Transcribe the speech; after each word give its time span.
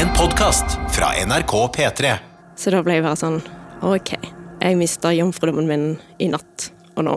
En 0.00 0.08
podkast 0.16 0.64
fra 0.90 1.06
NRK 1.26 1.68
P3. 1.76 2.14
Så 2.56 2.70
da 2.72 2.78
ble 2.80 2.94
jeg 2.96 3.02
bare 3.04 3.18
sånn 3.20 3.34
OK, 3.84 4.14
jeg 4.56 4.78
mista 4.80 5.10
jomfrudommen 5.12 5.68
min 5.68 5.84
i 6.16 6.30
natt, 6.32 6.70
og 6.96 7.04
nå 7.04 7.16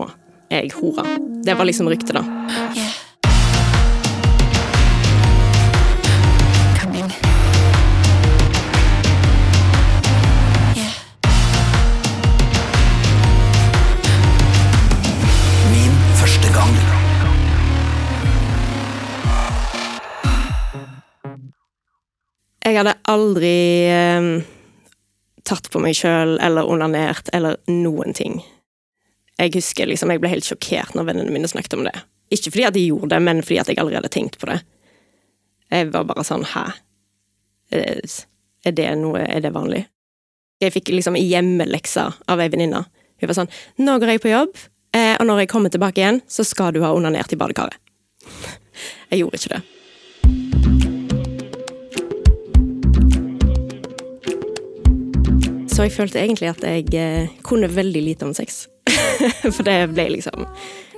er 0.52 0.66
jeg 0.66 0.74
hora. 0.82 1.06
Det 1.16 1.56
var 1.56 1.64
liksom 1.64 1.88
ryktet, 1.88 2.18
da. 2.18 2.24
Jeg 22.64 22.78
hadde 22.78 22.96
aldri 23.12 23.56
eh, 23.92 24.26
tatt 25.44 25.68
på 25.70 25.82
meg 25.84 25.96
sjøl 25.98 26.38
eller 26.40 26.68
onanert 26.70 27.28
eller 27.36 27.58
noen 27.68 28.16
ting. 28.16 28.38
Jeg 29.36 29.52
husker 29.56 29.90
liksom, 29.90 30.12
jeg 30.14 30.22
ble 30.22 30.30
helt 30.32 30.46
sjokkert 30.48 30.94
når 30.96 31.10
vennene 31.10 31.34
mine 31.34 31.50
snakket 31.50 31.76
om 31.76 31.84
det. 31.84 31.94
Ikke 32.32 32.54
fordi 32.54 32.64
at 32.68 32.76
de 32.76 32.86
gjorde 32.86 33.10
det, 33.12 33.20
men 33.26 33.42
fordi 33.44 33.58
at 33.60 33.70
jeg 33.70 33.80
aldri 33.82 33.98
hadde 33.98 34.12
tenkt 34.14 34.38
på 34.40 34.48
det. 34.48 34.62
Jeg 35.74 35.90
var 35.92 36.06
bare 36.08 36.24
sånn 36.24 36.46
hæ? 36.54 36.64
Er 37.74 38.00
det, 38.00 38.14
er 38.68 38.74
det 38.76 38.90
noe 39.00 39.22
Er 39.24 39.40
det 39.42 39.50
vanlig? 39.54 39.86
Jeg 40.62 40.74
fikk 40.76 40.92
liksom 40.94 41.16
hjemmelekser 41.18 42.16
av 42.30 42.40
ei 42.40 42.48
venninne. 42.52 42.84
Hun 43.20 43.28
var 43.28 43.38
sånn 43.40 43.52
Nå 43.82 43.98
går 44.00 44.14
jeg 44.14 44.24
på 44.24 44.32
jobb, 44.32 44.56
eh, 44.96 45.16
og 45.18 45.28
når 45.28 45.44
jeg 45.44 45.52
kommer 45.52 45.72
tilbake 45.72 46.00
igjen, 46.00 46.22
så 46.30 46.46
skal 46.46 46.72
du 46.72 46.80
ha 46.84 46.94
onanert 46.96 47.34
i 47.34 47.40
badekaret. 47.40 47.76
Jeg 49.10 49.20
gjorde 49.20 49.38
ikke 49.38 49.50
det. 49.52 49.73
Så 55.74 55.88
jeg 55.88 55.90
følte 55.96 56.20
egentlig 56.22 56.52
at 56.52 56.62
jeg 56.62 56.92
eh, 56.94 57.30
kunne 57.42 57.66
veldig 57.66 58.02
lite 58.04 58.26
om 58.26 58.34
sex. 58.36 58.68
For 59.56 59.64
det 59.66 59.88
ble 59.90 60.04
liksom 60.12 60.44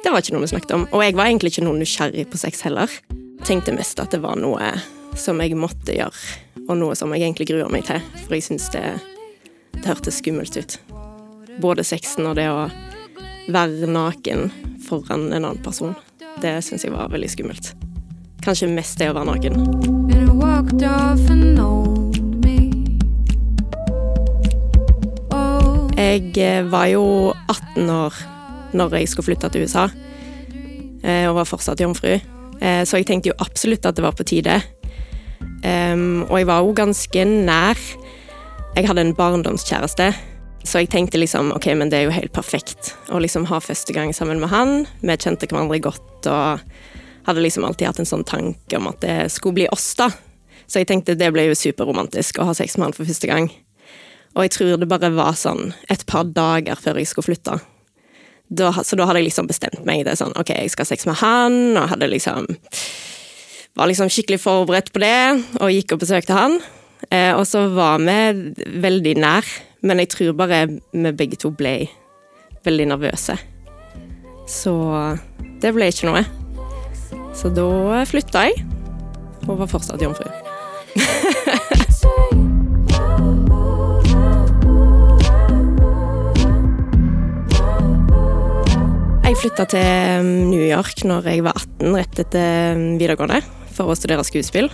Det 0.02 0.10
var 0.12 0.20
ikke 0.20 0.34
noe 0.34 0.44
vi 0.44 0.50
snakket 0.50 0.74
om. 0.76 0.84
Og 0.92 1.00
jeg 1.00 1.16
var 1.16 1.30
egentlig 1.30 1.54
ikke 1.54 1.64
noe 1.64 1.78
nysgjerrig 1.80 2.26
på 2.28 2.40
sex 2.42 2.60
heller. 2.66 2.92
Tenkte 3.48 3.72
mest 3.72 4.02
at 4.02 4.12
det 4.12 4.20
var 4.20 4.36
noe 4.36 4.74
som 5.16 5.40
jeg 5.40 5.56
måtte 5.56 5.96
gjøre, 5.96 6.12
og 6.66 6.76
noe 6.76 6.96
som 6.98 7.14
jeg 7.14 7.24
egentlig 7.24 7.48
gruer 7.48 7.72
meg 7.72 7.86
til. 7.88 8.04
For 8.26 8.36
jeg 8.36 8.44
syns 8.50 8.68
det, 8.74 8.84
det 9.78 9.86
hørtes 9.88 10.20
skummelt 10.20 10.58
ut. 10.60 10.76
Både 11.64 11.86
sexen 11.86 12.28
og 12.28 12.36
det 12.36 12.50
å 12.52 12.66
være 13.48 13.88
naken 13.88 14.50
foran 14.84 15.30
en 15.30 15.40
annen 15.40 15.62
person. 15.64 15.96
Det 16.44 16.58
syns 16.66 16.84
jeg 16.84 16.92
var 16.92 17.08
veldig 17.14 17.32
skummelt. 17.32 17.72
Kanskje 18.44 18.68
mest 18.68 19.00
det 19.00 19.08
å 19.08 19.16
være 19.16 19.32
naken. 19.32 19.62
And 20.12 20.20
I 20.20 20.32
walked 20.36 20.84
off 20.84 21.30
and 21.32 21.56
Jeg 25.96 26.36
eh, 26.36 26.66
var 26.68 26.90
jo 26.92 27.32
18 27.48 27.88
år 27.88 28.16
når 28.76 28.98
jeg 28.98 29.08
skulle 29.08 29.30
flytte 29.30 29.48
til 29.48 29.64
USA, 29.64 29.86
eh, 31.00 31.24
og 31.24 31.38
var 31.38 31.48
fortsatt 31.48 31.80
jomfru. 31.80 32.18
Eh, 32.60 32.82
Så 32.84 33.00
jeg 33.00 33.06
tenkte 33.08 33.30
jo 33.30 33.38
absolutt 33.40 33.86
at 33.88 33.96
det 33.96 34.04
var 34.04 34.12
på 34.12 34.26
tide. 34.28 34.60
Og 35.66 36.36
jeg 36.38 36.46
var 36.46 36.60
jo 36.62 36.74
ganske 36.76 37.24
nær. 37.24 37.80
Jeg 38.76 38.86
hadde 38.86 39.00
en 39.00 39.14
barndomskjæreste, 39.16 40.12
så 40.64 40.78
jeg 40.78 40.90
tenkte 40.92 41.18
liksom 41.18 41.50
ok, 41.56 41.66
men 41.74 41.90
det 41.90 41.98
er 41.98 42.04
jo 42.06 42.14
helt 42.14 42.32
perfekt 42.32 42.92
å 43.08 43.18
liksom 43.18 43.48
ha 43.50 43.58
første 43.58 43.92
gang 43.96 44.12
sammen 44.14 44.38
med 44.38 44.52
han. 44.52 44.86
Vi 45.00 45.16
kjente 45.16 45.48
hverandre 45.48 45.80
godt 45.80 46.28
og 46.30 46.60
hadde 47.26 47.42
liksom 47.42 47.64
alltid 47.64 47.88
hatt 47.88 47.98
en 48.04 48.06
sånn 48.12 48.26
tanke 48.28 48.78
om 48.78 48.86
at 48.92 49.00
det 49.00 49.32
skulle 49.32 49.58
bli 49.58 49.68
oss, 49.72 49.94
da. 49.98 50.10
Så 50.68 50.82
jeg 50.82 50.90
tenkte 50.90 51.16
det 51.18 51.32
ble 51.32 51.48
jo 51.48 51.58
superromantisk 51.58 52.38
å 52.38 52.50
ha 52.50 52.54
sex 52.54 52.76
med 52.76 52.90
han 52.90 52.98
for 52.98 53.08
første 53.08 53.26
gang. 53.30 53.50
Og 54.36 54.44
jeg 54.44 54.52
tror 54.52 54.76
det 54.76 54.88
bare 54.90 55.10
var 55.16 55.36
sånn 55.38 55.72
et 55.92 56.04
par 56.08 56.28
dager 56.28 56.76
før 56.76 57.00
jeg 57.00 57.08
skulle 57.08 57.30
flytte. 57.30 57.56
Da, 58.46 58.70
så 58.84 58.98
da 58.98 59.06
hadde 59.08 59.22
jeg 59.22 59.30
liksom 59.30 59.48
bestemt 59.48 59.82
meg. 59.88 60.04
Det 60.06 60.18
sånn, 60.20 60.36
ok, 60.38 60.52
jeg 60.54 60.72
skal 60.72 60.84
ha 60.84 60.90
sex 60.92 61.06
med 61.08 61.18
han, 61.22 61.56
og 61.74 61.90
hadde 61.94 62.12
liksom 62.12 62.46
Var 63.76 63.90
liksom 63.90 64.08
skikkelig 64.08 64.38
forberedt 64.40 64.92
på 64.94 65.02
det, 65.02 65.42
og 65.60 65.72
gikk 65.72 65.92
og 65.92 66.00
besøkte 66.00 66.32
han. 66.32 66.54
Eh, 67.10 67.32
og 67.36 67.44
så 67.44 67.66
var 67.74 68.00
vi 68.00 68.70
veldig 68.80 69.12
nær, 69.20 69.44
men 69.84 70.00
jeg 70.00 70.08
tror 70.14 70.32
bare 70.38 70.62
vi 70.70 71.12
begge 71.12 71.36
to 71.42 71.50
ble 71.52 71.74
veldig 72.64 72.86
nervøse. 72.94 73.36
Så 74.48 74.72
det 75.60 75.74
ble 75.76 75.90
ikke 75.92 76.08
noe. 76.08 76.24
Så 77.36 77.52
da 77.52 78.00
flytta 78.08 78.46
jeg, 78.48 78.64
og 79.44 79.60
var 79.60 79.68
fortsatt 79.76 80.00
jomfru. 80.00 80.30
Jeg 89.36 89.50
flytta 89.50 89.64
til 89.68 89.82
um, 90.16 90.28
New 90.48 90.62
York 90.64 91.02
når 91.04 91.26
jeg 91.28 91.42
var 91.44 91.58
18, 91.60 91.90
rett 91.92 92.20
etter 92.22 92.70
um, 92.72 92.84
videregående, 92.96 93.42
for 93.76 93.92
å 93.92 93.96
studere 93.98 94.24
skuespill. 94.24 94.70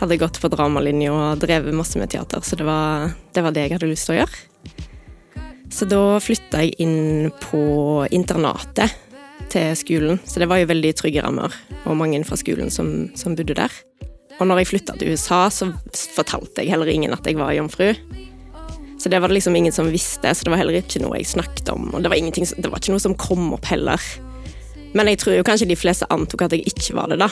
Hadde 0.00 0.16
gått 0.18 0.40
på 0.42 0.50
dramalinja 0.50 1.12
og 1.14 1.44
drevet 1.44 1.76
masse 1.78 1.94
med 2.02 2.10
teater, 2.10 2.42
så 2.42 2.58
det 2.58 2.66
var, 2.66 3.14
det 3.38 3.44
var 3.46 3.54
det 3.54 3.68
jeg 3.68 3.76
hadde 3.76 3.92
lyst 3.92 4.10
til 4.10 4.16
å 4.16 4.18
gjøre. 4.18 4.42
Så 5.70 5.86
da 5.86 6.02
flytta 6.26 6.64
jeg 6.64 6.74
inn 6.82 7.30
på 7.38 7.62
internatet 8.10 8.98
til 9.54 9.78
skolen, 9.78 10.18
så 10.26 10.42
det 10.42 10.50
var 10.50 10.64
jo 10.64 10.72
veldig 10.74 10.94
trygge 10.98 11.22
rammer, 11.22 11.54
og 11.84 12.00
mange 12.02 12.18
fra 12.26 12.40
skolen 12.42 12.74
som, 12.74 12.90
som 13.14 13.38
bodde 13.38 13.54
der. 13.62 13.78
Og 14.40 14.50
når 14.50 14.64
jeg 14.64 14.72
flytta 14.72 14.98
til 14.98 15.14
USA, 15.14 15.44
så 15.54 15.70
fortalte 16.18 16.66
jeg 16.66 16.74
heller 16.74 16.90
ingen 16.90 17.14
at 17.14 17.30
jeg 17.30 17.38
var 17.38 17.54
jomfru. 17.54 17.92
Så 19.04 19.10
det 19.12 19.18
var 19.20 19.28
det 19.28 19.34
liksom 19.34 19.56
ingen 19.56 19.72
som 19.72 19.90
visste, 19.92 20.34
så 20.34 20.44
det 20.44 20.50
var 20.50 20.56
heller 20.62 20.78
ikke 20.78 20.96
noe 21.02 21.18
jeg 21.18 21.26
snakket 21.28 21.68
om. 21.68 21.90
Og 21.92 22.00
det 22.00 22.08
var, 22.08 22.16
det 22.16 22.70
var 22.72 22.80
ikke 22.80 22.94
noe 22.94 23.02
som 23.04 23.12
kom 23.20 23.50
opp 23.52 23.66
heller. 23.68 24.00
Men 24.96 25.10
jeg 25.10 25.18
tror 25.20 25.34
jo 25.36 25.44
kanskje 25.44 25.68
de 25.68 25.76
fleste 25.76 26.08
antok 26.08 26.46
at 26.46 26.54
jeg 26.56 26.64
ikke 26.72 26.96
var 26.96 27.12
det, 27.12 27.18
da. 27.20 27.28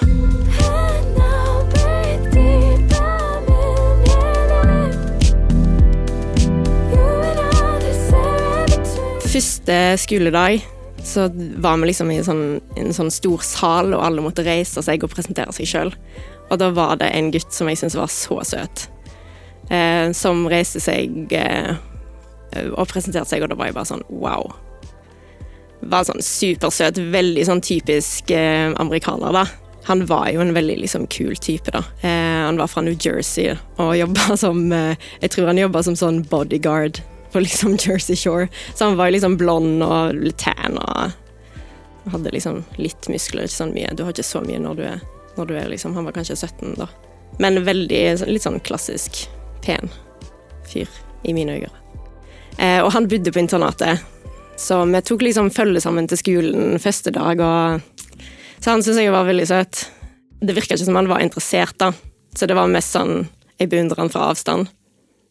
Første 9.32 9.80
skoledag 10.04 10.60
så 11.08 11.30
var 11.56 11.80
vi 11.80 11.88
liksom 11.88 12.12
i 12.12 12.20
en 12.20 12.28
sånn, 12.28 12.46
en 12.76 12.92
sånn 13.00 13.16
stor 13.16 13.40
sal, 13.48 13.96
og 13.96 14.04
alle 14.04 14.28
måtte 14.28 14.44
reise 14.44 14.84
seg 14.84 15.08
og 15.08 15.16
presentere 15.16 15.56
seg 15.56 15.72
sjøl. 15.72 15.96
Og 16.52 16.60
da 16.60 16.68
var 16.76 17.00
det 17.00 17.14
en 17.16 17.32
gutt 17.32 17.48
som 17.56 17.72
jeg 17.72 17.80
syntes 17.80 17.96
var 17.96 18.12
så 18.12 18.42
søt, 18.44 18.90
som 20.12 20.44
reiste 20.50 20.82
seg 20.84 21.32
eh, 21.32 21.72
og 22.76 22.90
presenterte 22.90 23.30
seg, 23.30 23.44
og 23.44 23.52
da 23.52 23.58
var 23.58 23.70
jeg 23.70 23.76
bare 23.78 23.88
sånn 23.88 24.04
wow. 24.10 24.52
Var 25.82 26.06
sånn 26.06 26.22
supersøt, 26.22 27.00
veldig 27.12 27.46
sånn 27.48 27.62
typisk 27.64 28.30
eh, 28.34 28.70
amerikaner, 28.82 29.34
da. 29.34 29.46
Han 29.88 30.04
var 30.06 30.28
jo 30.30 30.42
en 30.44 30.54
veldig 30.54 30.76
liksom 30.84 31.08
kul 31.10 31.34
type, 31.42 31.72
da. 31.74 31.82
Eh, 32.06 32.42
han 32.46 32.60
var 32.60 32.70
fra 32.70 32.84
New 32.86 32.94
Jersey 32.94 33.56
og 33.82 33.96
jobba 33.98 34.36
som 34.44 34.68
eh, 34.72 34.94
Jeg 35.24 35.34
tror 35.34 35.50
han 35.50 35.62
jobba 35.62 35.82
som 35.82 35.98
sånn 35.98 36.22
bodyguard 36.30 37.02
på 37.32 37.42
liksom 37.42 37.78
Jersey 37.80 38.16
Shore. 38.16 38.48
Så 38.74 38.90
han 38.90 39.00
var 39.00 39.10
liksom 39.10 39.38
blond 39.40 39.82
og 39.82 40.22
tan 40.38 40.78
og 40.78 42.12
hadde 42.12 42.32
liksom 42.34 42.64
litt 42.82 43.08
muskler, 43.08 43.46
ikke 43.46 43.56
sånn 43.56 43.74
mye. 43.74 43.92
Du 43.96 44.04
har 44.04 44.14
ikke 44.14 44.26
så 44.26 44.42
mye 44.44 44.60
når 44.60 44.78
du 44.78 44.82
er, 44.90 45.04
når 45.38 45.48
du 45.48 45.54
er 45.56 45.70
liksom 45.70 45.94
Han 45.96 46.04
var 46.04 46.14
kanskje 46.16 46.36
17 46.36 46.74
da. 46.76 46.90
Men 47.40 47.62
veldig 47.64 48.02
litt 48.28 48.44
sånn 48.44 48.60
klassisk 48.60 49.24
pen 49.64 49.90
fyr 50.68 50.90
i 51.22 51.34
mine 51.36 51.58
øyne. 51.58 51.72
Eh, 52.58 52.80
og 52.82 52.92
han 52.92 53.08
bodde 53.08 53.32
på 53.32 53.40
internatet, 53.42 54.02
så 54.60 54.82
vi 54.84 55.00
tok 55.02 55.22
liksom 55.24 55.50
følge 55.54 55.80
sammen 55.80 56.08
til 56.08 56.20
skolen 56.20 56.78
første 56.82 57.10
dag, 57.14 57.40
og 57.40 57.80
så 58.62 58.70
han 58.70 58.82
syntes 58.84 59.02
jeg 59.02 59.14
var 59.14 59.26
veldig 59.26 59.46
søt. 59.48 59.86
Det 60.42 60.54
virka 60.54 60.76
ikke 60.76 60.86
som 60.86 60.98
han 60.98 61.10
var 61.10 61.22
interessert, 61.24 61.76
da, 61.80 61.92
så 62.36 62.46
det 62.46 62.56
var 62.58 62.70
mest 62.70 62.94
sånn 62.94 63.26
Jeg 63.60 63.68
beundrer 63.70 64.00
han 64.00 64.10
fra 64.10 64.30
avstand. 64.32 64.66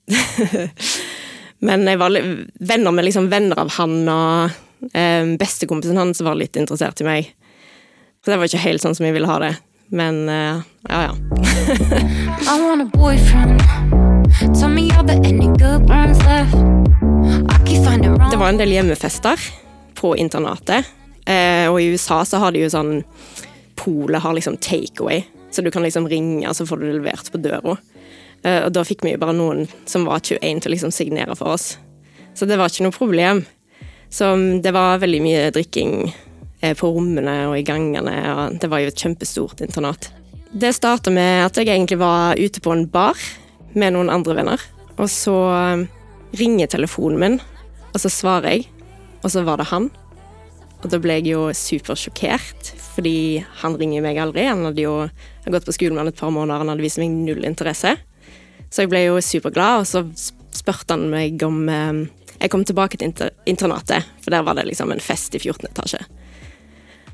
Men 1.67 1.83
jeg 1.89 2.00
var 2.00 2.15
venner 2.15 2.94
med 2.95 3.06
liksom 3.06 3.27
venner 3.31 3.59
av 3.59 3.73
han, 3.75 3.95
og 4.07 4.94
eh, 4.95 5.25
bestekompisen 5.39 6.00
hans 6.00 6.23
var 6.23 6.39
litt 6.39 6.56
interessert 6.56 7.01
i 7.03 7.07
meg. 7.07 7.33
Så 8.23 8.31
det 8.31 8.38
var 8.39 8.47
ikke 8.47 8.65
helt 8.69 8.83
sånn 8.85 8.95
som 8.95 9.06
jeg 9.07 9.17
ville 9.17 9.27
ha 9.27 9.39
det. 9.44 9.51
Men 9.91 10.29
eh, 10.31 10.63
ja, 10.88 11.11
ja. 11.11 11.13
Det 18.31 18.39
var 18.39 18.50
en 18.50 18.57
del 18.57 18.72
hjemmefester 18.72 19.39
på 19.95 20.16
internatet. 20.18 20.88
Eh, 21.25 21.68
og 21.69 21.81
i 21.81 21.92
USA 21.94 22.24
så 22.25 22.42
har 22.42 22.51
de 22.54 22.63
jo 22.63 22.72
sånn 22.72 23.01
Polet 23.81 24.22
har 24.22 24.36
liksom 24.38 24.60
takeaway, 24.62 25.24
så 25.51 25.63
du 25.66 25.72
kan 25.74 25.81
liksom 25.81 26.06
ringe, 26.10 26.54
så 26.54 26.68
får 26.69 26.78
du 26.78 26.86
det 26.86 26.98
levert 27.00 27.31
på 27.33 27.39
døra. 27.42 27.78
Eh, 28.44 28.60
og 28.68 28.74
da 28.75 28.83
fikk 28.86 29.06
vi 29.06 29.16
jo 29.16 29.22
bare 29.22 29.33
noen 29.33 29.66
som 29.89 30.06
var 30.06 30.22
21 30.22 30.62
til 30.62 30.69
å 30.69 30.74
liksom 30.75 30.94
signere 30.94 31.38
for 31.38 31.56
oss. 31.56 31.75
Så 32.38 32.45
det 32.45 32.60
var 32.62 32.69
ikke 32.69 32.86
noe 32.86 32.95
problem. 32.95 33.44
Så 34.12 34.33
mm, 34.36 34.62
det 34.62 34.74
var 34.75 35.01
veldig 35.01 35.22
mye 35.24 35.50
drikking 35.56 35.95
eh, 36.62 36.75
på 36.78 36.92
rommene 36.94 37.36
og 37.50 37.57
i 37.57 37.66
gangene, 37.66 38.16
og 38.36 38.60
det 38.62 38.69
var 38.69 38.83
jo 38.83 38.92
et 38.92 39.06
kjempestort 39.06 39.63
internat. 39.66 40.12
Det 40.51 40.74
starta 40.75 41.13
med 41.13 41.45
at 41.45 41.57
jeg 41.57 41.69
egentlig 41.72 42.01
var 42.01 42.38
ute 42.38 42.62
på 42.62 42.74
en 42.75 42.86
bar 42.92 43.18
med 43.73 43.95
noen 43.95 44.12
andre 44.12 44.35
venner. 44.38 44.63
Og 44.97 45.09
så 45.12 45.35
eh, 45.56 45.88
ringer 46.39 46.71
telefonen 46.71 47.19
min, 47.21 47.39
og 47.91 48.00
så 48.01 48.12
svarer 48.12 48.56
jeg, 48.56 48.69
og 49.21 49.31
så 49.33 49.44
var 49.47 49.62
det 49.62 49.69
han. 49.71 49.89
Og 50.81 50.88
da 50.89 50.97
ble 51.01 51.19
jeg 51.19 51.33
jo 51.33 51.50
supersjokkert, 51.53 52.71
fordi 52.95 53.44
han 53.62 53.77
ringer 53.77 54.03
meg 54.03 54.18
aldri. 54.21 54.47
Han 54.50 54.65
hadde 54.65 54.85
jo 54.85 54.95
gått 55.45 55.68
på 55.68 55.75
skolen 55.75 55.97
med 55.97 56.06
han 56.06 56.13
et 56.13 56.21
par 56.21 56.33
måneder, 56.33 56.63
han 56.63 56.73
hadde 56.73 56.85
vist 56.85 57.01
meg 57.01 57.13
null 57.13 57.45
interesse. 57.47 57.94
Så 58.71 58.85
jeg 58.85 58.91
ble 58.91 59.03
jo 59.06 59.19
superglad, 59.21 59.83
og 59.83 59.89
så 59.89 60.06
spurte 60.56 60.95
han 60.95 61.09
meg 61.12 61.44
om 61.45 61.63
eh, 61.69 62.07
jeg 62.41 62.50
kom 62.50 62.63
tilbake 62.65 62.97
til 62.97 63.12
inter 63.12 63.29
internatet, 63.45 64.07
for 64.23 64.33
der 64.33 64.45
var 64.45 64.57
det 64.57 64.65
liksom 64.65 64.91
en 64.91 65.03
fest 65.03 65.35
i 65.38 65.41
14. 65.41 65.69
etasje. 65.69 66.01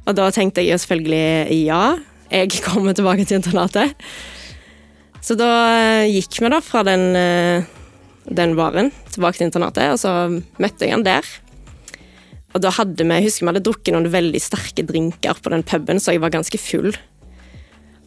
Og 0.07 0.15
da 0.15 0.29
tenkte 0.31 0.63
jeg 0.63 0.71
jo 0.71 0.79
selvfølgelig 0.83 1.57
ja, 1.65 1.97
jeg 2.31 2.59
kommer 2.67 2.95
tilbake 2.95 3.25
til 3.25 3.41
internatet. 3.41 3.97
Så 5.21 5.35
da 5.39 5.49
eh, 5.73 6.07
gikk 6.11 6.39
vi 6.41 6.51
da 6.53 6.61
fra 6.63 6.83
den, 6.87 7.09
eh, 7.17 7.67
den 8.27 8.55
baren 8.57 8.91
tilbake 9.11 9.39
til 9.39 9.49
internatet, 9.49 9.91
og 9.95 10.01
så 10.01 10.13
møtte 10.61 10.87
jeg 10.87 10.95
han 10.95 11.05
der. 11.07 11.27
Og 12.55 12.63
da 12.63 12.71
hadde 12.73 13.03
vi, 13.03 13.13
jeg 13.19 13.27
husker 13.27 13.45
vi 13.45 13.51
hadde 13.51 13.65
drukket 13.67 13.93
noen 13.95 14.09
veldig 14.13 14.41
sterke 14.41 14.85
drinker 14.87 15.39
på 15.43 15.53
den 15.53 15.65
puben, 15.67 15.99
så 16.01 16.15
jeg 16.15 16.23
var 16.23 16.33
ganske 16.33 16.59
full. 16.61 16.93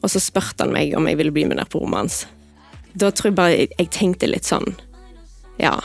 Og 0.00 0.12
så 0.12 0.22
spurte 0.22 0.64
han 0.64 0.74
meg 0.74 0.94
om 0.96 1.08
jeg 1.08 1.18
ville 1.20 1.34
bli 1.34 1.44
med 1.48 1.60
ned 1.60 1.68
på 1.70 1.82
rommet 1.82 2.04
hans. 2.04 2.20
Da 2.98 3.12
tror 3.14 3.30
jeg 3.30 3.38
bare 3.38 3.54
jeg, 3.54 3.72
jeg 3.78 3.90
tenkte 3.94 4.26
litt 4.26 4.48
sånn 4.48 4.72
Ja, 5.60 5.76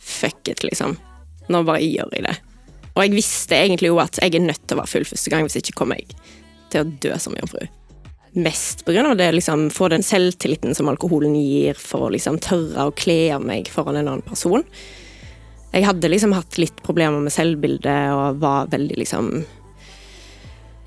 fuck 0.00 0.48
it, 0.48 0.62
liksom. 0.64 0.94
Nå 1.52 1.64
bare 1.66 1.82
gjør 1.84 2.14
jeg 2.14 2.24
det. 2.28 2.36
Og 2.94 3.02
jeg 3.04 3.16
visste 3.16 3.58
egentlig 3.58 3.90
jo 3.90 4.00
at 4.02 4.18
jeg 4.22 4.34
er 4.34 4.46
nødt 4.46 4.62
til 4.64 4.78
å 4.78 4.80
være 4.80 4.92
full 4.94 5.08
første 5.08 5.32
gang, 5.32 5.44
hvis 5.44 5.58
ikke 5.60 5.76
kommer 5.80 6.00
jeg 6.00 6.14
til 6.72 6.84
å 6.84 6.88
dø 7.02 7.18
som 7.20 7.36
jomfru. 7.38 7.66
Mest 8.32 8.88
av 8.88 9.16
det 9.16 9.32
liksom 9.32 9.70
få 9.70 9.88
den 9.88 10.02
selvtilliten 10.02 10.74
som 10.74 10.88
alkoholen 10.88 11.34
gir, 11.34 11.74
for 11.74 12.06
å 12.06 12.12
liksom 12.12 12.38
tørre 12.38 12.88
å 12.88 12.94
kle 12.96 13.34
av 13.34 13.44
meg 13.44 13.70
foran 13.72 13.96
en 13.96 14.08
annen 14.08 14.26
person. 14.26 14.64
Jeg 15.72 15.84
hadde 15.84 16.08
liksom 16.08 16.32
hatt 16.32 16.58
litt 16.58 16.82
problemer 16.84 17.20
med 17.20 17.32
selvbildet 17.32 18.12
og 18.16 18.40
var 18.42 18.70
veldig 18.72 18.98
liksom 19.00 19.30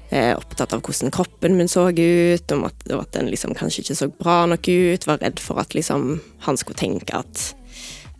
eh, 0.09 0.33
opptatt 0.37 0.73
av 0.73 0.81
hvordan 0.81 1.13
kroppen 1.13 1.57
min 1.57 1.69
så 1.69 1.87
ut, 1.89 2.51
om 2.51 2.65
at, 2.65 2.85
at 2.89 3.13
den 3.13 3.29
liksom 3.29 3.55
kanskje 3.57 3.85
ikke 3.85 3.99
så 3.99 4.09
bra 4.09 4.45
nok 4.49 4.67
ut. 4.67 5.07
Var 5.07 5.21
redd 5.21 5.41
for 5.41 5.61
at 5.61 5.75
liksom 5.77 6.19
han 6.47 6.57
skulle 6.57 6.81
tenke 6.81 7.21
at 7.21 7.45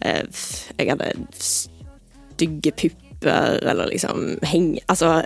eh, 0.06 0.26
jeg 0.78 0.92
hadde 0.94 1.14
stygge 1.38 2.74
pupper, 2.78 3.62
eller 3.70 3.92
liksom 3.92 4.40
henge 4.50 4.82
Altså, 4.90 5.22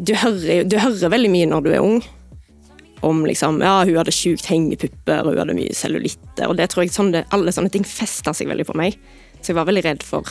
du 0.00 0.14
hører, 0.16 0.64
du 0.64 0.78
hører 0.80 1.12
veldig 1.12 1.32
mye 1.32 1.48
når 1.50 1.66
du 1.66 1.72
er 1.74 1.84
ung. 1.84 2.00
Om 3.06 3.24
liksom 3.26 3.62
Ja, 3.64 3.80
hun 3.84 3.96
hadde 3.96 4.12
sjukt 4.12 4.48
hengepupper, 4.50 5.24
og 5.24 5.32
hun 5.32 5.42
hadde 5.42 5.56
mye 5.56 5.74
cellulitter. 5.76 6.48
Og 6.48 6.56
det 6.58 6.68
tror 6.72 6.84
jeg 6.84 6.94
sånne, 6.94 7.24
alle 7.32 7.54
sånne 7.54 7.72
ting 7.72 7.86
festa 7.88 8.34
seg 8.36 8.50
veldig 8.50 8.68
på 8.68 8.76
meg. 8.78 8.98
Så 9.40 9.52
jeg 9.52 9.60
var 9.60 9.68
veldig 9.70 9.84
redd 9.86 10.04
for 10.04 10.28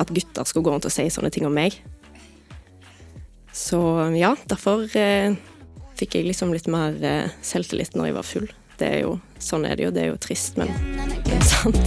at 0.00 0.10
gutter 0.14 0.46
skulle 0.48 0.66
gå 0.66 0.74
rundt 0.74 0.88
og 0.88 0.94
si 0.94 1.06
sånne 1.12 1.30
ting 1.34 1.46
om 1.46 1.54
meg. 1.54 1.76
Så 3.54 3.80
ja, 4.16 4.34
derfor 4.50 4.86
eh, 4.96 5.34
fikk 5.98 6.18
jeg 6.18 6.30
liksom 6.30 6.54
litt 6.54 6.70
mer 6.70 6.96
eh, 7.04 7.30
selvtillit 7.44 7.94
når 7.98 8.10
jeg 8.10 8.18
var 8.18 8.26
full. 8.26 8.48
Det 8.80 8.88
er 8.88 9.02
jo, 9.04 9.18
Sånn 9.40 9.64
er 9.64 9.76
det 9.76 9.86
jo. 9.86 9.90
Det 9.96 10.02
er 10.04 10.10
jo 10.12 10.18
trist, 10.20 10.56
men 10.60 10.68
sant. 11.52 11.80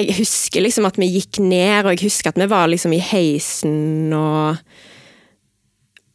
Jeg 0.00 0.16
husker 0.16 0.64
liksom 0.64 0.86
at 0.88 0.98
vi 1.00 1.10
gikk 1.10 1.40
ned, 1.44 1.84
og 1.84 1.92
jeg 1.94 2.06
husker 2.06 2.32
at 2.32 2.40
vi 2.40 2.48
var 2.50 2.70
liksom 2.70 2.94
i 2.96 3.02
heisen 3.04 4.14
og 4.16 4.56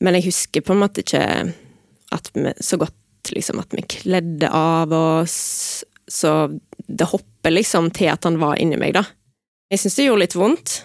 Men 0.03 0.17
jeg 0.17 0.27
husker 0.27 0.63
på 0.65 0.73
en 0.73 0.81
måte 0.81 1.03
ikke 1.05 1.21
at 2.15 2.29
vi 2.33 2.51
så 2.63 2.77
godt 2.77 3.31
liksom 3.33 3.61
at 3.61 3.71
vi 3.73 3.85
kledde 3.89 4.49
av 4.51 4.91
oss. 4.93 5.83
Så 6.07 6.31
det 6.85 7.07
hopper 7.09 7.53
liksom 7.53 7.89
til 7.95 8.11
at 8.11 8.27
han 8.27 8.37
var 8.41 8.59
inni 8.61 8.77
meg, 8.77 8.93
da. 8.97 9.05
Jeg 9.71 9.81
syns 9.81 9.97
det 9.97 10.05
gjorde 10.05 10.21
litt 10.21 10.37
vondt, 10.37 10.75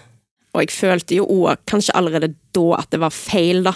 og 0.55 0.63
jeg 0.63 0.73
følte 0.73 1.19
jo 1.19 1.27
òg 1.29 1.61
kanskje 1.69 1.95
allerede 1.99 2.31
da 2.55 2.65
at 2.79 2.89
det 2.95 3.01
var 3.03 3.13
feil, 3.13 3.61
da. 3.67 3.75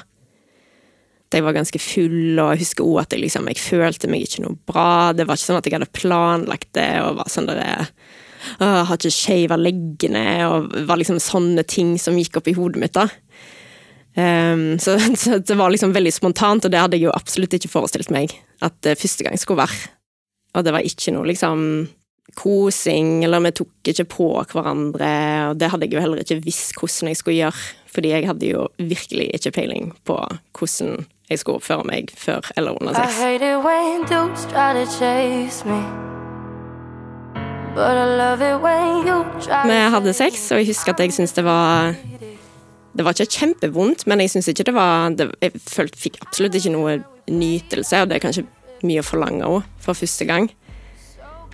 At 1.27 1.37
jeg 1.37 1.45
var 1.45 1.57
ganske 1.57 1.81
full, 1.83 2.39
og 2.39 2.55
jeg 2.55 2.63
husker 2.63 2.87
òg 2.87 3.01
at 3.03 3.13
jeg 3.13 3.25
liksom 3.25 3.51
Jeg 3.51 3.61
følte 3.61 4.09
meg 4.09 4.25
ikke 4.25 4.47
noe 4.47 4.57
bra. 4.65 5.13
Det 5.13 5.27
var 5.27 5.37
ikke 5.37 5.51
sånn 5.51 5.61
at 5.61 5.69
jeg 5.69 5.77
hadde 5.77 5.93
planlagt 5.99 6.71
det, 6.77 6.89
og 7.03 7.19
var 7.19 7.31
sånn 7.31 7.51
der 7.51 7.91
«Åh, 8.59 8.83
Har 8.85 8.97
ikke 8.97 9.11
shava 9.13 9.57
leggene, 9.59 10.25
og 10.47 10.71
var 10.87 10.97
liksom 11.01 11.19
sånne 11.19 11.63
ting 11.67 11.95
som 12.01 12.17
gikk 12.19 12.37
opp 12.41 12.47
i 12.47 12.55
hodet 12.57 12.81
mitt, 12.81 12.93
da. 12.95 13.07
Um, 14.15 14.77
så, 14.79 14.95
så 15.21 15.39
det 15.43 15.57
var 15.59 15.73
liksom 15.73 15.93
veldig 15.95 16.13
spontant, 16.13 16.65
og 16.65 16.71
det 16.71 16.79
hadde 16.79 16.97
jeg 16.99 17.09
jo 17.09 17.15
absolutt 17.15 17.57
ikke 17.57 17.73
forestilt 17.73 18.13
meg 18.15 18.31
at 18.63 18.77
det 18.87 18.97
første 19.01 19.27
gang 19.27 19.35
skulle 19.39 19.65
være. 19.65 19.91
Og 20.55 20.63
det 20.63 20.71
var 20.71 20.87
ikke 20.87 21.11
noe 21.11 21.27
liksom 21.27 21.65
kosing, 22.35 23.23
eller 23.23 23.43
vi 23.43 23.51
tok 23.59 23.91
ikke 23.91 24.05
på 24.11 24.29
hverandre, 24.51 25.11
og 25.51 25.59
det 25.59 25.69
hadde 25.71 25.85
jeg 25.87 25.93
jo 25.93 26.03
heller 26.03 26.23
ikke 26.23 26.39
visst 26.43 26.73
hvordan 26.79 27.11
jeg 27.11 27.19
skulle 27.19 27.37
gjøre, 27.37 27.67
fordi 27.91 28.11
jeg 28.15 28.27
hadde 28.27 28.49
jo 28.49 28.65
virkelig 28.79 29.29
ikke 29.37 29.51
peiling 29.59 29.93
på 30.07 30.17
hvordan 30.57 31.05
jeg 31.29 31.39
skulle 31.41 31.61
oppføre 31.61 31.87
meg 31.87 32.11
før 32.15 32.45
eller 32.55 32.75
under 32.81 32.91
I 32.91 33.05
sex. 33.05 33.19
hate 33.19 33.45
it 33.45 33.63
when 33.63 34.03
dudes 34.09 34.45
try 34.51 34.73
to 34.73 34.85
chase 34.99 35.65
me. 35.65 36.14
Vi 39.67 39.79
hadde 39.91 40.13
sex, 40.15 40.45
og 40.53 40.61
jeg 40.61 40.69
husker 40.69 40.93
at 40.93 41.01
jeg 41.03 41.11
syntes 41.15 41.35
det 41.35 41.43
var 41.43 41.95
Det 42.95 43.03
var 43.03 43.11
ikke 43.11 43.35
kjempevondt, 43.35 44.05
men 44.07 44.23
jeg 44.23 44.31
syns 44.31 44.47
ikke 44.47 44.67
det 44.69 44.75
var 44.77 45.09
det, 45.11 45.27
Jeg 45.43 45.59
følte, 45.59 45.99
fikk 45.99 46.21
absolutt 46.23 46.55
ikke 46.55 46.71
noe 46.71 46.93
nytelse, 47.27 48.01
og 48.01 48.07
det 48.07 48.15
er 48.15 48.23
kanskje 48.23 48.45
mye 48.85 49.01
å 49.01 49.07
forlange 49.07 49.49
òg, 49.49 49.67
for 49.83 49.97
første 49.97 50.27
gang. 50.29 50.47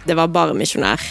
Det 0.06 0.18
var 0.18 0.30
bare 0.34 0.54
misjonær 0.58 1.02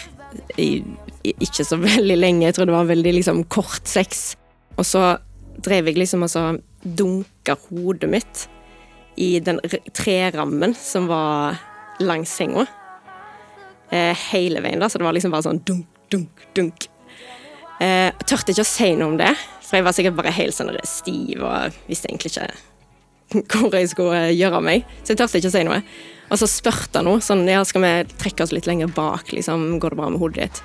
i, 0.55 0.79
i 1.27 1.35
ikke 1.43 1.65
så 1.67 1.79
veldig 1.91 2.17
lenge. 2.19 2.45
Jeg 2.47 2.55
tror 2.55 2.71
det 2.71 2.77
var 2.77 2.87
veldig 2.91 3.17
liksom 3.19 3.43
kort 3.51 3.91
sex. 3.91 4.37
Og 4.79 4.87
så 4.87 5.17
drev 5.59 5.91
jeg 5.91 5.99
liksom 5.99 6.23
og 6.23 6.31
så 6.31 6.45
dunka 6.81 7.57
hodet 7.67 8.07
mitt 8.09 8.47
i 9.19 9.39
den 9.43 9.59
trerammen 9.91 10.71
som 10.77 11.11
var 11.11 11.59
langs 11.99 12.31
senga. 12.31 12.63
Eh, 13.91 14.25
hele 14.31 14.61
veien, 14.63 14.79
da, 14.79 14.87
så 14.89 15.01
det 15.01 15.07
var 15.07 15.15
liksom 15.15 15.33
bare 15.33 15.45
sånn 15.49 15.61
dunk, 15.67 15.87
dunk, 16.13 16.43
dunk. 16.55 16.87
Eh, 17.81 18.11
tørte 18.23 18.53
ikke 18.53 18.63
å 18.63 18.69
si 18.69 18.91
noe 18.95 19.11
om 19.11 19.17
det, 19.19 19.31
for 19.65 19.79
jeg 19.79 19.87
var 19.87 19.95
sikkert 19.97 20.17
bare 20.19 20.33
helt 20.35 20.55
sånn 20.55 20.71
stiv 20.87 21.41
og 21.43 21.79
visste 21.89 22.11
egentlig 22.11 22.31
ikke 22.31 22.51
hvor 23.55 23.75
jeg 23.75 23.89
skulle 23.91 24.25
gjøre 24.35 24.59
av 24.59 24.65
meg. 24.65 24.87
Så 25.03 25.13
jeg 25.13 25.21
tørte 25.21 25.39
ikke 25.39 25.51
å 25.51 25.55
si 25.55 25.63
noe. 25.67 25.79
Og 26.31 26.39
så 26.39 26.47
spurte 26.47 26.99
han 26.99 27.07
noe, 27.09 27.23
sånn 27.23 27.43
ja, 27.49 27.63
skal 27.67 27.83
vi 27.83 27.93
trekke 28.21 28.45
oss 28.45 28.53
litt 28.55 28.67
lenger 28.69 28.91
bak, 28.95 29.31
liksom, 29.35 29.73
går 29.83 29.93
det 29.93 29.99
bra 29.99 30.11
med 30.11 30.21
hodet 30.21 30.45
ditt? 30.45 30.61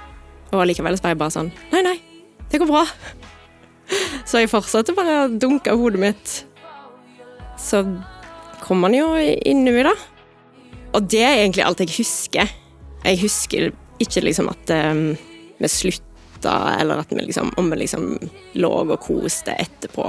Og 0.52 0.61
allikevel 0.62 0.99
så 0.99 1.06
var 1.06 1.14
jeg 1.14 1.21
bare 1.25 1.35
sånn 1.35 1.49
nei, 1.73 1.83
nei, 1.83 1.97
det 2.52 2.61
går 2.62 2.71
bra. 2.71 2.85
Så 4.26 4.42
jeg 4.42 4.50
fortsatte 4.50 4.95
bare 4.95 5.25
å 5.25 5.33
dunke 5.33 5.75
hodet 5.78 6.02
mitt. 6.02 6.37
Så 7.59 7.83
kom 8.62 8.83
han 8.87 8.95
jo 8.95 9.09
inni 9.18 9.75
meg, 9.75 9.87
da. 9.87 9.95
Og 10.97 11.06
det 11.11 11.23
er 11.23 11.40
egentlig 11.40 11.66
alt 11.66 11.83
jeg 11.83 11.95
husker. 11.99 12.50
Jeg 13.05 13.21
husker 13.23 13.71
ikke 14.03 14.23
liksom 14.25 14.50
at 14.50 14.73
um, 14.93 15.05
vi 15.59 15.71
slutta, 15.71 16.55
eller 16.81 17.03
at 17.03 17.12
vi 17.12 17.23
liksom, 17.25 17.53
om 17.57 17.71
vi 17.73 17.81
liksom 17.85 18.09
lå 18.61 18.73
og 18.83 18.97
koste 19.05 19.55
etterpå. 19.57 20.09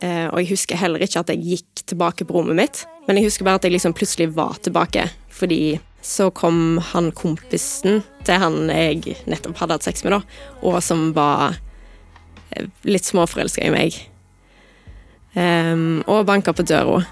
Uh, 0.00 0.26
og 0.30 0.40
jeg 0.40 0.50
husker 0.54 0.80
heller 0.80 1.02
ikke 1.04 1.22
at 1.22 1.32
jeg 1.32 1.44
gikk 1.44 1.84
tilbake 1.92 2.26
på 2.26 2.38
rommet 2.38 2.58
mitt, 2.58 2.82
men 3.06 3.18
jeg 3.18 3.28
husker 3.28 3.46
bare 3.48 3.60
at 3.60 3.66
jeg 3.66 3.74
liksom 3.74 3.96
plutselig 3.96 4.30
var 4.36 4.60
tilbake. 4.62 5.08
Fordi 5.30 5.80
så 6.02 6.30
kom 6.32 6.78
han 6.92 7.10
kompisen 7.12 8.00
til 8.24 8.40
han 8.40 8.70
jeg 8.72 9.18
nettopp 9.28 9.58
hadde 9.60 9.76
hatt 9.76 9.88
sex 9.88 10.04
med, 10.04 10.16
da, 10.16 10.20
og 10.64 10.78
som 10.84 11.10
var 11.16 11.58
eh, 12.56 12.70
litt 12.88 13.04
småforelska 13.08 13.66
i 13.66 13.72
meg. 13.74 13.98
um, 15.36 16.02
og 16.08 16.26
banka 16.26 16.54
på 16.56 16.64
døra. 16.66 17.02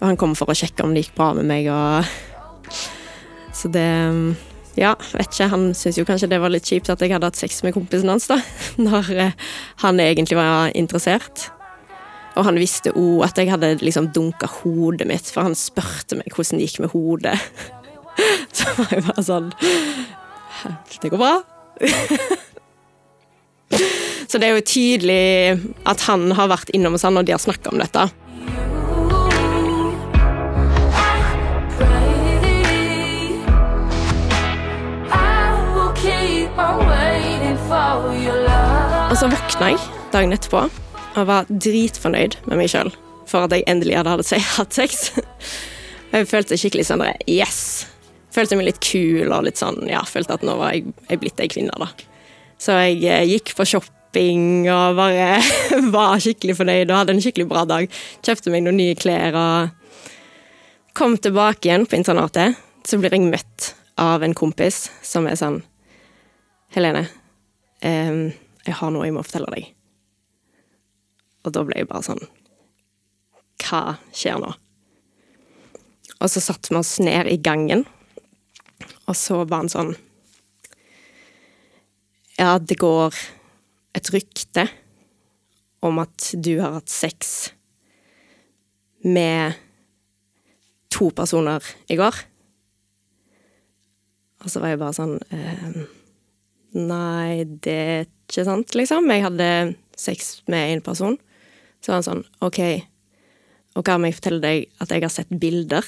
Og 0.00 0.06
han 0.08 0.18
kom 0.20 0.34
for 0.36 0.50
å 0.50 0.56
sjekke 0.58 0.84
om 0.84 0.92
det 0.94 1.04
gikk 1.04 1.14
bra 1.16 1.30
med 1.38 1.46
meg, 1.48 1.70
og 1.70 2.04
Så 3.54 3.70
det 3.72 3.88
Ja, 4.74 4.96
vet 5.14 5.30
ikke. 5.30 5.46
Han 5.52 5.68
syntes 5.70 6.00
jo 6.00 6.06
kanskje 6.08 6.26
det 6.32 6.40
var 6.42 6.50
litt 6.50 6.66
kjipt 6.66 6.88
at 6.90 7.02
jeg 7.04 7.12
hadde 7.14 7.28
hatt 7.28 7.38
sex 7.38 7.60
med 7.62 7.76
kompisen 7.76 8.10
hans, 8.10 8.26
da. 8.26 8.40
Når 8.82 9.10
eh, 9.14 9.36
han 9.84 10.00
egentlig 10.02 10.34
var 10.34 10.72
interessert. 10.74 11.44
Og 12.34 12.42
han 12.48 12.58
visste 12.58 12.90
òg 12.98 13.22
at 13.28 13.38
jeg 13.38 13.52
hadde 13.52 13.76
liksom 13.84 14.08
dunka 14.14 14.48
hodet 14.50 15.06
mitt, 15.06 15.30
for 15.30 15.46
han 15.46 15.54
spurte 15.54 16.18
meg 16.18 16.34
hvordan 16.34 16.58
det 16.58 16.66
gikk 16.66 16.80
med 16.82 16.90
hodet. 16.90 17.38
Så 18.56 18.66
var 18.80 18.94
jeg 18.94 19.06
bare 19.06 19.24
sånn 19.26 19.48
Det 20.98 21.12
går 21.12 21.22
bra. 21.22 21.34
Så 24.30 24.40
det 24.42 24.48
er 24.48 24.56
jo 24.56 24.66
tydelig 24.66 25.24
at 25.86 26.02
han 26.08 26.26
har 26.34 26.50
vært 26.50 26.72
innom 26.74 26.96
hos 26.96 27.06
han, 27.06 27.18
og 27.20 27.26
de 27.26 27.34
har 27.34 27.42
snakka 27.42 27.70
om 27.70 27.78
dette. 27.78 28.08
Og 39.14 39.18
så 39.20 39.28
våkna 39.30 39.66
jeg 39.70 39.82
dagen 40.10 40.32
etterpå, 40.34 40.60
og 41.14 41.26
var 41.28 41.46
dritfornøyd 41.46 42.32
med 42.48 42.58
meg 42.58 42.66
sjøl 42.72 42.88
for 43.30 43.46
at 43.46 43.52
jeg 43.54 43.62
endelig 43.70 43.94
hadde 43.94 44.10
hatt 44.10 44.26
se- 44.26 44.40
hatt 44.56 44.74
sex. 44.74 45.04
Jeg 46.10 46.26
følte 46.26 46.58
skikkelig 46.58 46.88
sånn 46.88 47.04
yes. 47.30 47.60
Følte 48.34 48.58
meg 48.58 48.66
litt 48.72 48.80
kul 48.82 49.30
og 49.30 49.46
litt 49.46 49.58
sånn, 49.62 49.84
ja, 49.86 50.02
følte 50.02 50.34
at 50.34 50.42
nå 50.46 50.56
var 50.58 50.74
jeg, 50.74 50.90
jeg 51.06 51.22
blitt 51.22 51.40
ei 51.42 51.48
kvinne, 51.50 51.78
da. 51.78 51.88
Så 52.58 52.74
jeg 52.74 53.00
eh, 53.06 53.22
gikk 53.36 53.54
på 53.54 53.66
shopping 53.70 54.66
og 54.74 54.98
bare 54.98 55.38
var 55.94 56.18
skikkelig 56.22 56.58
fornøyd 56.58 56.90
og 56.90 56.98
hadde 57.00 57.14
en 57.14 57.22
skikkelig 57.22 57.48
bra 57.54 57.62
dag. 57.70 57.86
Kjøpte 58.26 58.50
meg 58.50 58.66
noen 58.66 58.78
nye 58.82 58.98
klær 58.98 59.38
og 59.38 60.06
kom 60.98 61.14
tilbake 61.22 61.70
igjen 61.70 61.86
på 61.86 62.02
internatet. 62.02 62.58
Så 62.82 62.98
blir 62.98 63.14
jeg 63.14 63.30
møtt 63.30 63.76
av 64.02 64.26
en 64.26 64.34
kompis 64.34 64.88
som 65.06 65.30
er 65.30 65.38
sånn 65.38 65.62
Helene, 66.74 67.06
em, 67.86 68.24
jeg 68.64 68.76
har 68.78 68.92
noe 68.92 69.06
jeg 69.06 69.14
må 69.16 69.24
fortelle 69.24 69.52
deg. 69.54 69.70
Og 71.44 71.52
da 71.52 71.64
ble 71.66 71.82
jeg 71.82 71.90
bare 71.90 72.06
sånn 72.06 72.22
Hva 73.60 73.98
skjer 74.16 74.40
nå? 74.40 74.52
Og 76.22 76.30
så 76.32 76.40
satte 76.40 76.72
vi 76.72 76.78
oss 76.78 76.96
ned 77.04 77.28
i 77.28 77.36
gangen, 77.42 77.82
og 79.04 79.16
så 79.18 79.42
var 79.42 79.64
han 79.64 79.72
sånn 79.72 79.92
Ja, 82.38 82.56
det 82.58 82.78
går 82.80 83.14
et 83.94 84.10
rykte 84.14 84.66
om 85.84 86.00
at 86.00 86.30
du 86.40 86.56
har 86.62 86.78
hatt 86.78 86.90
sex 86.90 87.52
med 89.04 89.58
to 90.94 91.10
personer 91.12 91.62
i 91.92 91.98
går. 92.00 92.16
Og 94.42 94.48
så 94.50 94.62
var 94.62 94.72
jeg 94.72 94.80
bare 94.80 94.96
sånn 94.96 95.18
eh, 95.34 95.76
Nei, 96.74 97.44
det 97.62 98.08
ikke 98.24 98.46
sant, 98.46 98.74
liksom. 98.76 99.10
Jeg 99.12 99.24
hadde 99.26 99.48
sex 99.96 100.42
med 100.50 100.72
en 100.72 100.82
person. 100.84 101.16
Så 101.80 101.92
var 101.92 102.00
han 102.00 102.06
sånn 102.06 102.24
OK, 102.44 102.60
og 103.74 103.84
hva 103.84 103.98
om 103.98 104.06
jeg 104.06 104.16
forteller 104.16 104.44
deg 104.44 104.82
at 104.82 104.92
jeg 104.94 105.04
har 105.04 105.12
sett 105.12 105.32
bilder? 105.40 105.86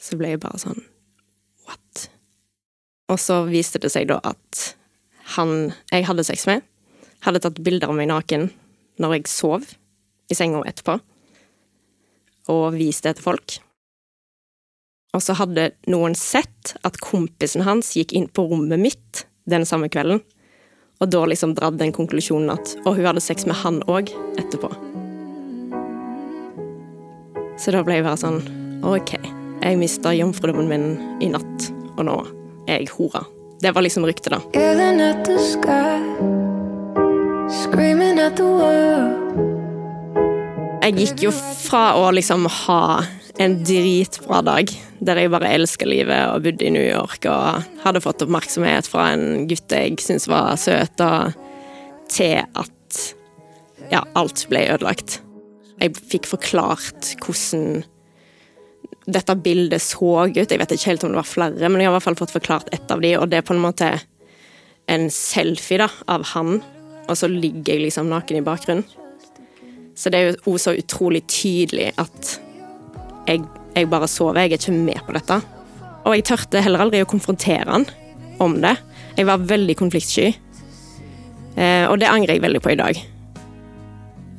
Så 0.00 0.16
ble 0.20 0.34
jeg 0.34 0.42
bare 0.42 0.60
sånn 0.60 0.82
What? 1.68 2.06
Og 3.10 3.18
så 3.20 3.42
viste 3.48 3.80
det 3.82 3.90
seg 3.92 4.08
da 4.10 4.20
at 4.30 4.60
han 5.36 5.72
jeg 5.92 6.06
hadde 6.08 6.26
sex 6.26 6.46
med, 6.50 6.64
hadde 7.24 7.42
tatt 7.42 7.60
bilder 7.64 7.90
av 7.90 7.98
meg 7.98 8.10
naken 8.10 8.48
når 9.00 9.16
jeg 9.16 9.32
sov 9.32 9.66
i 10.30 10.36
senga 10.36 10.62
etterpå, 10.68 10.96
og 12.52 12.64
vist 12.76 13.06
det 13.06 13.16
til 13.18 13.26
folk. 13.26 13.56
Og 15.16 15.22
så 15.24 15.34
hadde 15.38 15.72
noen 15.90 16.14
sett 16.18 16.74
at 16.86 17.00
kompisen 17.02 17.64
hans 17.66 17.94
gikk 17.98 18.14
inn 18.14 18.28
på 18.30 18.44
rommet 18.50 18.82
mitt 18.82 19.24
den 19.50 19.66
samme 19.66 19.90
kvelden, 19.90 20.22
og 21.00 21.08
da 21.08 21.20
liksom 21.24 21.54
dratt 21.56 21.78
den 21.80 21.94
konklusjonen 21.96 22.52
at 22.52 22.74
Og 22.84 22.98
hun 22.98 23.06
hadde 23.08 23.22
sex 23.24 23.46
med 23.48 23.56
han 23.62 23.80
òg 23.88 24.12
etterpå. 24.40 24.68
Så 27.60 27.72
da 27.72 27.82
ble 27.84 27.98
jeg 27.98 28.06
bare 28.06 28.20
sånn 28.20 28.40
OK, 28.86 29.14
jeg 29.60 29.76
mista 29.80 30.12
jomfrudommen 30.16 30.68
min 30.68 30.84
i 31.20 31.28
natt, 31.32 31.66
og 31.98 32.06
nå 32.08 32.16
er 32.66 32.80
jeg 32.80 32.92
hora. 32.94 33.26
Det 33.60 33.74
var 33.76 33.84
liksom 33.84 34.06
ryktet, 34.08 34.32
da. 34.32 34.40
At 34.40 35.24
the 35.28 35.36
sky, 35.44 36.00
at 38.24 38.36
the. 38.40 39.50
Jeg 40.80 40.96
gikk 40.96 41.26
jo 41.26 41.32
fra 41.36 41.92
å 42.00 42.08
liksom 42.16 42.48
ha 42.48 42.80
en 43.38 43.56
dritbra 43.64 44.40
dag, 44.42 44.72
der 45.00 45.20
jeg 45.20 45.30
bare 45.32 45.52
elska 45.54 45.86
livet 45.88 46.32
og 46.32 46.42
bodde 46.44 46.66
i 46.66 46.72
New 46.74 46.84
York 46.84 47.26
og 47.30 47.68
hadde 47.84 48.02
fått 48.04 48.24
oppmerksomhet 48.24 48.88
fra 48.90 49.10
en 49.14 49.46
gutt 49.50 49.72
jeg 49.72 49.98
syntes 50.02 50.28
var 50.30 50.58
søt, 50.60 51.00
og 51.04 51.36
til 52.10 52.40
at 52.42 53.00
ja, 53.90 54.02
alt 54.18 54.44
ble 54.50 54.64
ødelagt. 54.72 55.20
Jeg 55.80 55.96
fikk 56.10 56.28
forklart 56.30 57.14
hvordan 57.24 57.82
dette 59.10 59.34
bildet 59.42 59.82
så 59.82 60.26
ut. 60.28 60.36
Jeg 60.36 60.60
vet 60.60 60.74
ikke 60.74 60.90
helt 60.90 61.06
om 61.06 61.14
det 61.14 61.22
var 61.22 61.30
flere, 61.30 61.70
men 61.70 61.80
jeg 61.80 61.88
har 61.88 61.94
i 61.94 61.98
hvert 61.98 62.08
fall 62.08 62.20
fått 62.20 62.34
forklart 62.34 62.70
ett 62.74 62.90
av 62.92 63.02
de, 63.02 63.14
og 63.18 63.30
det 63.30 63.40
er 63.40 63.46
på 63.46 63.56
en 63.56 63.64
måte 63.64 63.94
en 64.90 65.08
selfie 65.14 65.80
da, 65.80 65.88
av 66.10 66.26
han, 66.34 66.60
og 67.06 67.16
så 67.18 67.30
ligger 67.30 67.74
jeg 67.74 67.86
liksom 67.86 68.10
naken 68.10 68.40
i 68.40 68.46
bakgrunnen. 68.46 68.86
Så 69.98 70.12
det 70.12 70.20
er 70.20 70.38
jo 70.46 70.54
så 70.60 70.72
utrolig 70.78 71.24
tydelig 71.28 71.90
at 72.00 72.38
jeg, 73.26 73.44
jeg 73.74 73.88
bare 73.90 74.08
sover, 74.10 74.44
jeg 74.44 74.54
er 74.54 74.60
ikke 74.60 74.76
med 74.76 75.00
på 75.06 75.14
dette. 75.16 75.40
Og 76.06 76.14
jeg 76.16 76.26
tørte 76.30 76.62
heller 76.64 76.86
aldri 76.86 77.02
å 77.04 77.08
konfrontere 77.08 77.68
han 77.68 77.86
om 78.40 78.56
det. 78.62 78.76
Jeg 79.18 79.28
var 79.28 79.44
veldig 79.50 79.76
konfliktsky. 79.76 80.30
Eh, 81.56 81.84
og 81.90 81.98
det 82.00 82.08
angrer 82.08 82.36
jeg 82.36 82.44
veldig 82.44 82.62
på 82.64 82.72
i 82.72 82.78
dag. 82.80 83.00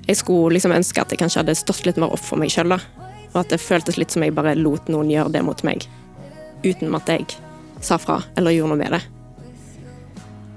Jeg 0.08 0.18
skulle 0.18 0.56
liksom 0.56 0.74
ønske 0.74 1.04
at 1.04 1.14
jeg 1.14 1.22
kanskje 1.22 1.44
hadde 1.44 1.58
stått 1.60 1.86
litt 1.86 2.00
mer 2.02 2.14
opp 2.16 2.24
for 2.26 2.42
meg 2.42 2.52
sjøl. 2.54 2.74
Og 2.74 3.38
at 3.44 3.54
det 3.54 3.62
føltes 3.64 4.00
litt 4.02 4.14
som 4.14 4.26
jeg 4.26 4.36
bare 4.36 4.58
lot 4.60 4.90
noen 4.92 5.12
gjøre 5.12 5.36
det 5.38 5.44
mot 5.46 5.62
meg. 5.68 5.86
Uten 6.66 6.98
at 6.98 7.10
jeg 7.10 7.30
sa 7.82 7.98
fra 8.02 8.20
eller 8.38 8.56
gjorde 8.56 8.74
noe 8.74 8.82
med 8.82 8.98
det. 8.98 9.04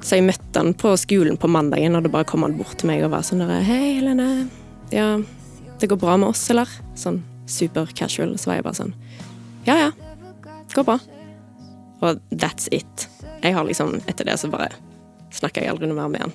Så 0.04 0.18
jeg 0.18 0.26
møtte 0.26 0.60
han 0.60 0.74
på 0.76 0.90
skolen 1.00 1.38
på 1.40 1.48
mandagen, 1.48 1.96
og 1.96 2.04
da 2.04 2.10
bare 2.12 2.28
kom 2.28 2.44
han 2.44 2.58
bort 2.58 2.76
til 2.80 2.90
meg 2.90 3.04
og 3.06 3.14
var 3.14 3.24
sånn 3.24 3.40
der 3.40 3.62
Hei, 3.64 3.94
Helene. 4.00 4.50
Ja, 4.92 5.14
det 5.80 5.88
går 5.88 6.00
bra 6.00 6.18
med 6.20 6.34
oss, 6.34 6.42
eller? 6.52 6.68
Sånn 6.98 7.22
super 7.46 7.90
casual. 7.96 8.36
Så 8.38 8.50
var 8.50 8.60
jeg 8.60 8.66
bare 8.66 8.80
sånn 8.80 8.94
Ja, 9.68 9.76
ja. 9.78 9.90
Går 10.74 10.86
bra. 10.88 10.98
Og 12.04 12.20
that's 12.32 12.68
it. 12.74 13.08
Jeg 13.44 13.54
har 13.54 13.64
liksom, 13.64 13.98
etter 14.08 14.26
det 14.28 14.38
så 14.40 14.50
bare 14.52 14.72
snakka 15.34 15.62
jeg 15.62 15.72
aldri 15.72 15.88
noe 15.90 15.98
mer 15.98 16.12
med 16.12 16.26
han. 16.26 16.34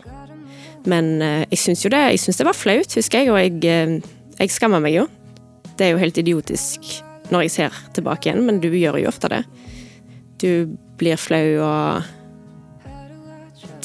Men 0.90 1.10
eh, 1.22 1.46
jeg 1.52 1.60
syns 1.64 1.84
jo 1.84 1.92
det 1.92 2.00
Jeg 2.14 2.22
syns 2.24 2.40
det 2.40 2.48
var 2.48 2.58
flaut, 2.58 2.96
husker 2.96 3.24
jeg, 3.24 3.32
og 3.34 3.40
jeg, 3.42 3.58
eh, 3.68 4.36
jeg 4.40 4.54
skammer 4.56 4.84
meg 4.84 4.96
jo. 4.96 5.08
Det 5.76 5.88
er 5.88 5.96
jo 5.96 6.02
helt 6.02 6.20
idiotisk 6.20 6.92
når 7.30 7.46
jeg 7.46 7.54
ser 7.54 7.76
tilbake 7.94 8.26
igjen, 8.26 8.42
men 8.48 8.58
du 8.62 8.72
gjør 8.74 8.98
jo 9.04 9.10
ofte 9.12 9.30
det. 9.30 9.44
Du 10.42 10.78
blir 10.98 11.20
flau 11.20 11.60
og 11.62 12.08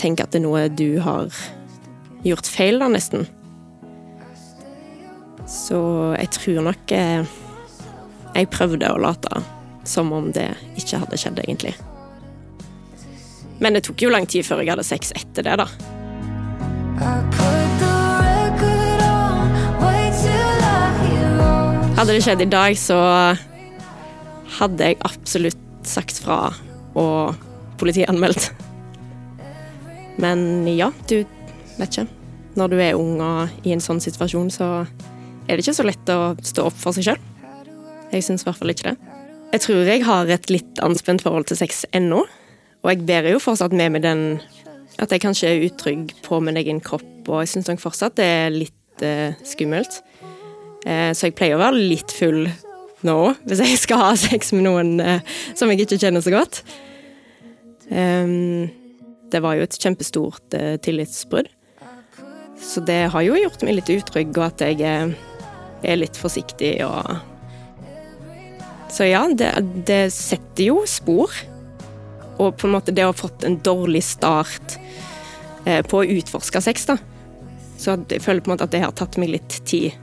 tenker 0.01 0.25
at 0.25 0.33
det 0.33 0.41
er 0.41 0.47
noe 0.47 0.65
du 0.73 0.97
har 1.05 1.29
gjort 2.25 2.49
feil, 2.49 2.81
da, 2.81 2.89
nesten. 2.89 3.27
Så 5.47 5.79
jeg 6.19 6.31
tror 6.39 6.63
nok 6.71 6.95
eh, 6.97 7.35
jeg 8.35 8.51
prøvde 8.51 8.91
å 8.91 9.01
late 9.01 9.43
som 9.85 10.13
om 10.17 10.31
det 10.33 10.49
ikke 10.81 11.03
hadde 11.03 11.19
skjedd, 11.21 11.43
egentlig. 11.45 11.75
Men 13.61 13.77
det 13.77 13.85
tok 13.87 14.03
jo 14.03 14.13
lang 14.13 14.27
tid 14.27 14.47
før 14.47 14.65
jeg 14.65 14.73
hadde 14.73 14.87
sex 14.87 15.13
etter 15.15 15.47
det, 15.47 15.59
da. 15.61 15.69
Hadde 21.95 22.17
det 22.17 22.25
skjedd 22.25 22.43
i 22.43 22.51
dag, 22.51 22.75
så 22.81 22.99
hadde 24.59 24.91
jeg 24.91 25.01
absolutt 25.07 25.61
sagt 25.87 26.19
fra 26.25 26.49
og 26.99 27.37
politianmeldt. 27.79 28.51
Men 30.21 30.67
ja, 30.71 30.91
du 31.11 31.23
vet 31.79 31.89
ikke. 31.89 32.07
Når 32.55 32.71
du 32.71 32.77
er 32.79 32.99
ung 32.99 33.19
og 33.23 33.67
i 33.67 33.73
en 33.75 33.83
sånn 33.83 34.03
situasjon, 34.03 34.51
så 34.55 34.69
er 35.45 35.57
det 35.57 35.65
ikke 35.65 35.77
så 35.77 35.87
lett 35.87 36.13
å 36.13 36.35
stå 36.45 36.69
opp 36.71 36.77
for 36.81 36.97
seg 36.97 37.09
sjøl. 37.09 37.23
Jeg 38.15 38.25
syns 38.27 38.45
i 38.45 38.49
hvert 38.49 38.61
fall 38.61 38.73
ikke 38.73 38.93
det. 38.93 39.15
Jeg 39.55 39.63
tror 39.65 39.89
jeg 39.89 40.05
har 40.07 40.31
et 40.35 40.51
litt 40.51 40.83
anspent 40.83 41.23
forhold 41.23 41.49
til 41.51 41.59
sex 41.61 41.85
ennå. 41.95 42.25
Og 42.85 42.91
jeg 42.91 43.07
bærer 43.09 43.35
jo 43.35 43.43
fortsatt 43.43 43.75
med 43.77 43.95
meg 43.95 44.05
den 44.05 44.25
at 45.03 45.11
jeg 45.11 45.23
kanskje 45.25 45.51
er 45.51 45.65
utrygg 45.67 46.13
på 46.23 46.39
min 46.45 46.59
egen 46.61 46.79
kropp, 46.85 47.27
og 47.27 47.41
jeg 47.43 47.55
syns 47.55 47.71
nok 47.71 47.83
fortsatt 47.83 48.15
det 48.21 48.27
er 48.29 48.55
litt 48.55 49.03
eh, 49.03 49.35
skummelt. 49.47 49.99
Eh, 50.87 51.11
så 51.17 51.29
jeg 51.29 51.37
pleier 51.39 51.57
å 51.57 51.63
være 51.65 51.81
litt 51.81 52.15
full 52.15 52.45
nå, 53.05 53.19
hvis 53.49 53.63
jeg 53.65 53.81
skal 53.81 54.03
ha 54.05 54.13
sex 54.29 54.53
med 54.55 54.67
noen 54.69 54.95
eh, 55.03 55.35
som 55.57 55.73
jeg 55.73 55.85
ikke 55.85 56.01
kjenner 56.03 56.25
så 56.25 56.35
godt. 56.35 56.63
Um, 57.91 58.71
det 59.33 59.43
var 59.45 59.59
jo 59.59 59.67
et 59.67 59.77
kjempestort 59.81 60.55
eh, 60.57 60.77
tillitsbrudd. 60.83 61.51
Så 62.65 62.81
det 62.87 63.11
har 63.13 63.25
jo 63.27 63.37
gjort 63.37 63.65
meg 63.67 63.81
litt 63.81 63.91
utrygg, 63.93 64.31
og 64.39 64.47
at 64.47 64.63
jeg 64.63 64.79
eh, 64.87 65.15
er 65.89 66.01
litt 66.01 66.19
forsiktig 66.19 66.77
og 66.87 67.17
Så 68.95 69.09
ja, 69.09 69.25
det, 69.27 69.51
det 69.89 70.13
setter 70.15 70.69
jo 70.69 70.85
spor. 70.87 71.33
Og 72.39 72.55
på 72.59 72.69
en 72.69 72.75
måte 72.77 72.93
det 72.95 73.03
å 73.03 73.11
ha 73.11 73.17
fått 73.17 73.43
en 73.47 73.57
dårlig 73.63 74.05
start 74.07 74.77
eh, 75.67 75.83
på 75.83 75.99
å 75.99 76.07
utforske 76.19 76.63
sex, 76.63 76.87
da. 76.87 76.97
Så 77.79 77.97
jeg 78.11 78.23
føler 78.23 78.45
på 78.45 78.51
en 78.51 78.55
måte 78.55 78.69
at 78.69 78.75
det 78.75 78.85
har 78.85 78.95
tatt 78.95 79.19
meg 79.19 79.33
litt 79.35 79.59
tid. 79.67 79.97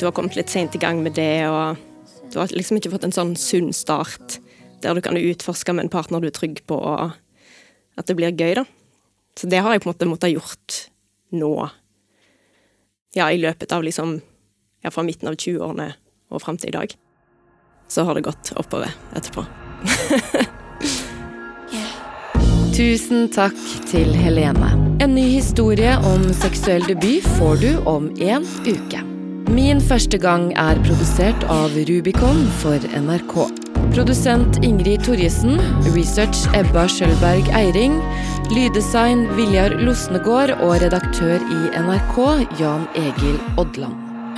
Du 0.00 0.08
har 0.08 0.14
kommet 0.16 0.34
litt 0.34 0.50
seint 0.50 0.74
i 0.74 0.82
gang 0.82 1.02
med 1.04 1.14
det, 1.18 1.46
og 1.46 1.78
du 2.32 2.38
har 2.40 2.50
liksom 2.54 2.80
ikke 2.80 2.92
fått 2.96 3.06
en 3.06 3.14
sånn 3.14 3.36
sunn 3.38 3.70
start 3.76 4.40
der 4.82 4.96
du 4.96 5.02
kan 5.04 5.18
utforske 5.18 5.74
med 5.76 5.86
en 5.86 5.92
partner 5.92 6.22
du 6.22 6.30
er 6.30 6.34
trygg 6.34 6.62
på, 6.66 6.78
og 6.78 7.14
at 8.00 8.08
det 8.08 8.16
blir 8.18 8.34
gøy, 8.34 8.54
da. 8.62 8.64
Så 9.38 9.48
det 9.50 9.60
har 9.62 9.74
jeg 9.74 9.84
på 9.84 9.90
en 9.90 9.94
måte 9.94 10.08
måttet 10.08 10.34
gjort 10.34 10.78
nå. 11.36 11.52
Ja, 13.16 13.30
i 13.30 13.40
løpet 13.40 13.72
av 13.74 13.84
liksom 13.84 14.18
Ja, 14.80 14.90
fra 14.90 15.02
midten 15.04 15.28
av 15.28 15.34
20-årene 15.36 15.92
og 16.30 16.42
fram 16.42 16.56
til 16.60 16.70
i 16.72 16.76
dag. 16.78 16.94
Så 17.90 18.04
har 18.06 18.14
det 18.14 18.26
gått 18.28 18.52
oppover 18.56 18.92
etterpå. 19.18 19.44
Tusen 22.80 23.26
takk 23.34 23.58
til 23.90 24.14
Helene. 24.16 24.70
En 25.04 25.14
ny 25.16 25.26
historie 25.34 25.96
om 26.06 26.22
seksuell 26.32 26.84
debut 26.88 27.26
får 27.36 27.56
du 27.60 27.70
om 27.90 28.08
en 28.24 28.46
uke. 28.64 29.02
Min 29.50 29.80
første 29.82 30.16
gang 30.22 30.52
er 30.54 30.78
produsert 30.86 31.44
av 31.50 31.74
Rubicon 31.88 32.44
for 32.62 32.78
NRK. 32.94 33.34
Produsent 33.90 34.60
Ingrid 34.64 35.02
Torjesen. 35.04 35.58
Research 35.96 36.44
Ebba 36.54 36.86
Skjølberg 36.88 37.50
Eiring. 37.58 37.98
Lyddesign 38.54 39.26
Viljar 39.36 39.74
Losnegård 39.82 40.54
og 40.60 40.78
redaktør 40.84 41.42
i 41.42 41.64
NRK 41.82 42.22
Jan 42.62 42.86
Egil 43.02 43.42
Odland. 43.58 44.09